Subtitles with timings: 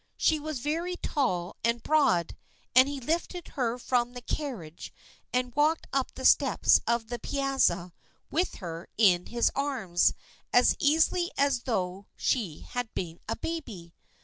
[0.17, 2.35] He was very tall and broad,
[2.75, 4.91] and he lifted her from the carriage
[5.31, 7.93] and walked up the steps of the piazza
[8.31, 10.15] with her in his arms
[10.51, 13.93] as easily as though she had been a baby.